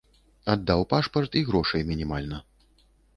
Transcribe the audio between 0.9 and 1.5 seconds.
пашпарт і